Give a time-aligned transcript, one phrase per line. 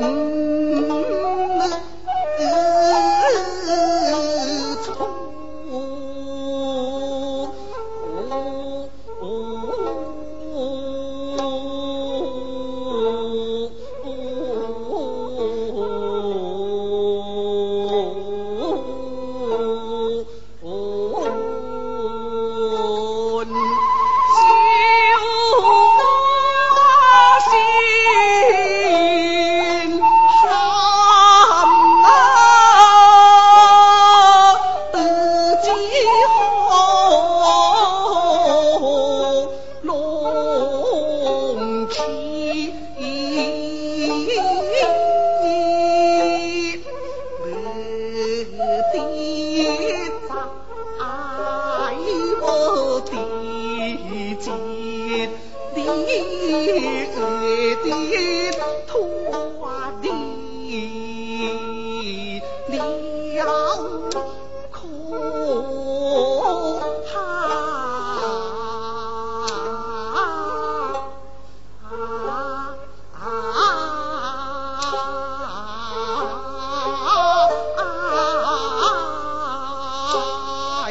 [0.00, 0.39] うん。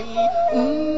[0.01, 0.88] 嗯。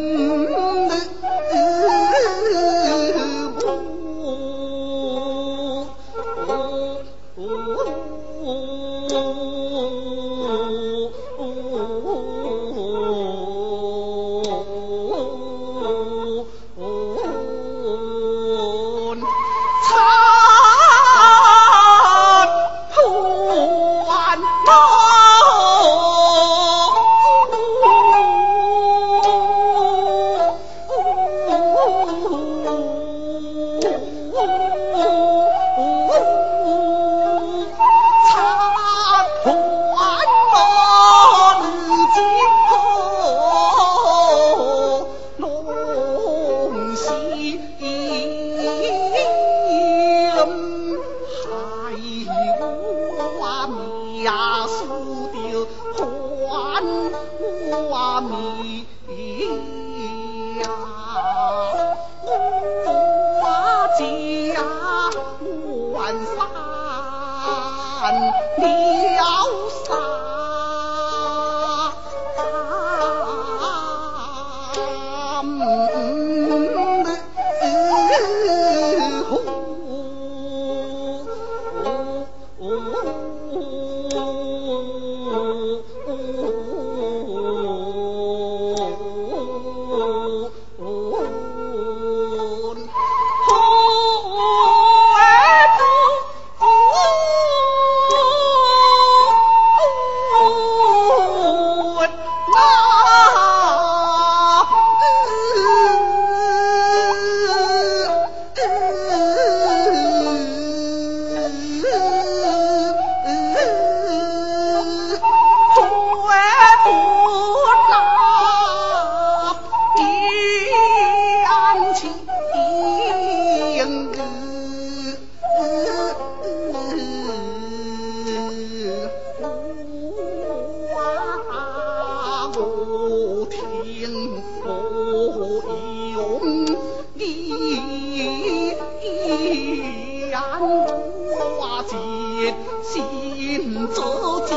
[142.84, 144.56] 先做之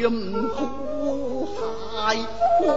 [0.00, 0.10] 言，
[0.48, 2.16] 苦海
[2.58, 2.68] 关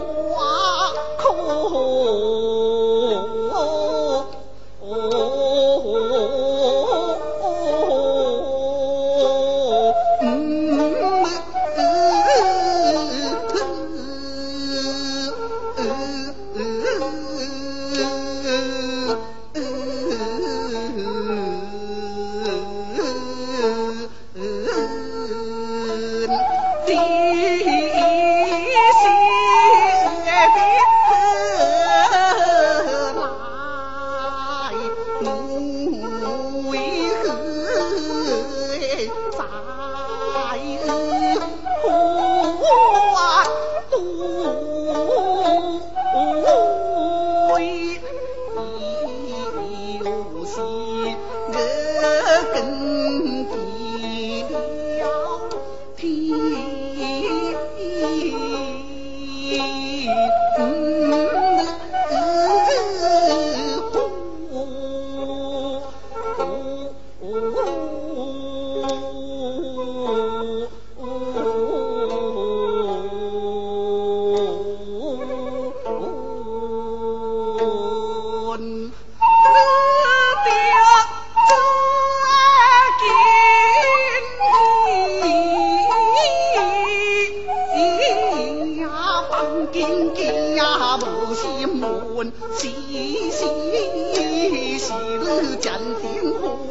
[35.24, 36.93] 路无为。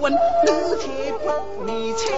[0.02, 0.18] 问奴
[0.78, 2.10] 婢不离弃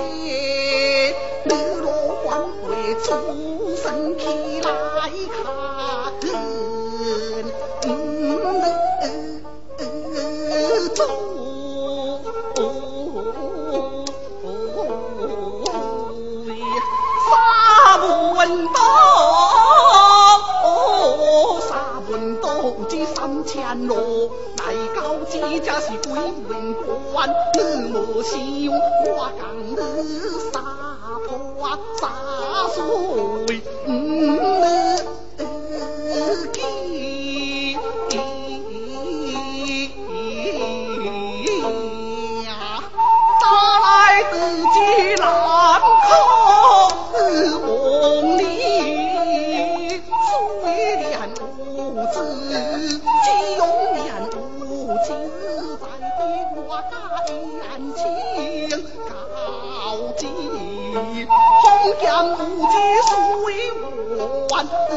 [62.45, 62.75] 夫妻
[63.09, 64.93] 虽无三更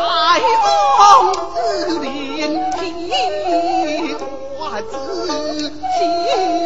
[1.56, 1.58] 此
[2.02, 2.08] 连
[2.72, 2.78] 天，
[4.60, 4.94] 我自
[5.98, 6.59] 心。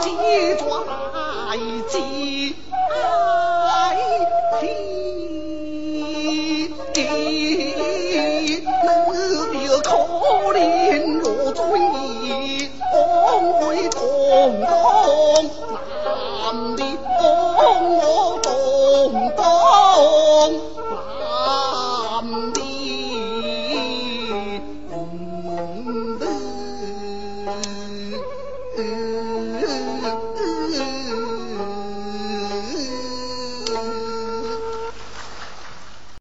[0.00, 0.04] 只
[2.88, 3.96] 怪
[4.60, 4.66] 自己
[6.92, 8.60] 天地
[9.82, 9.90] 可
[10.54, 10.58] 怜
[11.22, 12.96] 我罪孽枉
[13.60, 13.96] 费同
[14.66, 14.70] 党
[16.44, 16.80] 男儿
[17.18, 17.20] 枉
[17.96, 17.98] 我
[18.42, 18.46] 同
[19.36, 19.42] 党